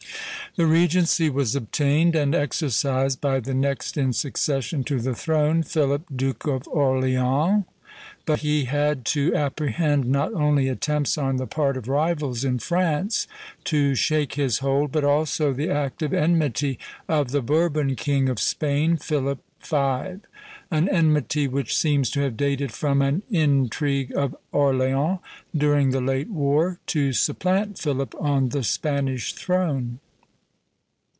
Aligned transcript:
The 0.57 0.65
regency 0.65 1.29
was 1.29 1.55
obtained 1.55 2.13
and 2.13 2.35
exercised 2.35 3.21
by 3.21 3.39
the 3.39 3.53
next 3.53 3.95
in 3.95 4.11
succession 4.11 4.83
to 4.83 4.99
the 4.99 5.15
throne, 5.15 5.63
Philip, 5.63 6.01
Duke 6.13 6.45
of 6.45 6.67
Orleans; 6.67 7.63
but 8.25 8.39
he 8.39 8.65
had 8.65 9.05
to 9.05 9.33
apprehend, 9.33 10.07
not 10.11 10.33
only 10.33 10.67
attempts 10.67 11.17
on 11.17 11.37
the 11.37 11.47
part 11.47 11.77
of 11.77 11.87
rivals 11.87 12.43
in 12.43 12.59
France 12.59 13.29
to 13.63 13.95
shake 13.95 14.33
his 14.33 14.57
hold, 14.57 14.91
but 14.91 15.05
also 15.05 15.53
the 15.53 15.69
active 15.69 16.13
enmity 16.13 16.77
of 17.07 17.31
the 17.31 17.41
Bourbon 17.41 17.95
king 17.95 18.27
of 18.27 18.37
Spain, 18.37 18.97
Philip 18.97 19.39
V., 19.63 19.73
an 20.69 20.89
enmity 20.89 21.47
which 21.47 21.77
seems 21.77 22.09
to 22.09 22.19
have 22.23 22.35
dated 22.35 22.73
from 22.73 23.01
an 23.01 23.23
intrigue 23.31 24.11
of 24.17 24.35
Orleans, 24.51 25.19
during 25.55 25.91
the 25.91 26.01
late 26.01 26.29
war, 26.29 26.77
to 26.87 27.13
supplant 27.13 27.79
Philip 27.79 28.13
on 28.19 28.49
the 28.49 28.63
Spanish 28.65 29.31
throne. 29.31 29.99